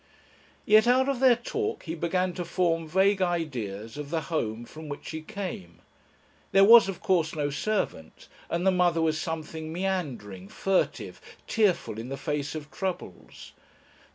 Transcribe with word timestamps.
Yet 0.65 0.87
out 0.87 1.07
of 1.07 1.19
their 1.19 1.35
talk 1.35 1.83
he 1.83 1.93
began 1.93 2.33
to 2.33 2.43
form 2.43 2.87
vague 2.87 3.21
ideas 3.21 3.97
of 3.97 4.09
the 4.09 4.19
home 4.33 4.65
from 4.65 4.89
which 4.89 5.07
she 5.09 5.21
came. 5.21 5.77
There 6.53 6.63
was, 6.63 6.89
of 6.89 7.01
course, 7.01 7.35
no 7.35 7.51
servant, 7.51 8.27
and 8.49 8.65
the 8.65 8.71
mother 8.71 8.99
was 9.03 9.21
something 9.21 9.71
meandering, 9.71 10.47
furtive, 10.49 11.21
tearful 11.45 11.99
in 11.99 12.09
the 12.09 12.17
face 12.17 12.55
of 12.55 12.71
troubles. 12.71 13.51